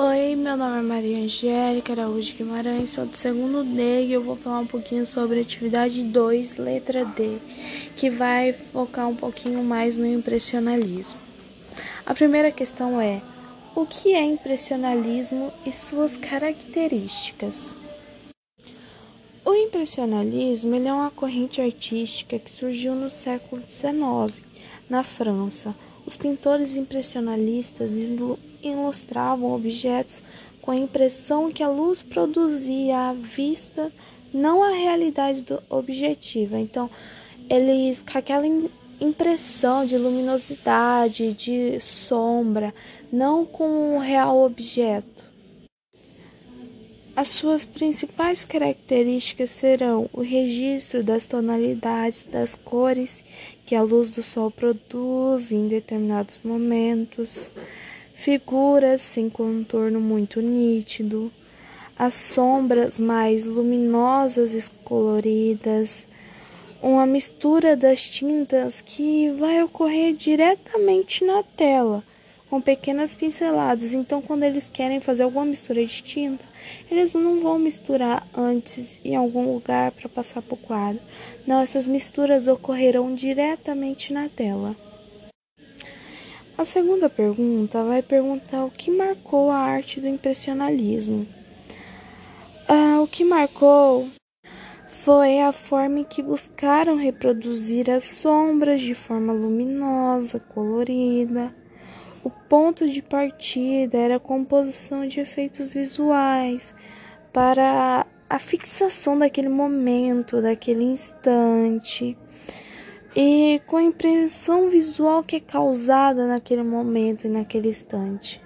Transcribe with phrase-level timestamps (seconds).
[0.00, 4.36] Oi, meu nome é Maria Angélica Araújo Guimarães, sou do segundo D e eu vou
[4.36, 7.38] falar um pouquinho sobre atividade 2, letra D,
[7.96, 11.18] que vai focar um pouquinho mais no impressionalismo.
[12.06, 13.20] A primeira questão é:
[13.74, 17.76] o que é impressionalismo e suas características?
[19.44, 24.40] O impressionalismo é uma corrente artística que surgiu no século XIX,
[24.88, 25.74] na França.
[26.08, 27.90] Os pintores impressionalistas
[28.62, 30.22] ilustravam objetos
[30.62, 33.92] com a impressão que a luz produzia à vista,
[34.32, 36.58] não a realidade objetiva.
[36.58, 36.88] Então,
[37.46, 38.46] eles com aquela
[38.98, 42.72] impressão de luminosidade, de sombra,
[43.12, 45.27] não com o real objeto.
[47.18, 53.24] As suas principais características serão o registro das tonalidades das cores
[53.66, 57.50] que a luz do sol produz em determinados momentos,
[58.14, 61.32] figuras sem contorno muito nítido,
[61.98, 66.06] as sombras mais luminosas e coloridas,
[66.80, 72.04] uma mistura das tintas que vai ocorrer diretamente na tela,
[72.48, 73.92] com pequenas pinceladas.
[73.92, 76.44] Então, quando eles querem fazer alguma mistura de tinta,
[76.90, 81.02] eles não vão misturar antes em algum lugar para passar para o quadro.
[81.46, 84.74] Não, essas misturas ocorrerão diretamente na tela.
[86.56, 91.26] A segunda pergunta vai perguntar o que marcou a arte do impressionalismo.
[92.66, 94.08] Ah, o que marcou
[94.88, 101.54] foi a forma em que buscaram reproduzir as sombras de forma luminosa, colorida.
[102.24, 106.74] O ponto de partida era a composição de efeitos visuais
[107.32, 112.16] para a fixação daquele momento, daquele instante
[113.16, 118.40] e com a impressão visual que é causada naquele momento e naquele instante.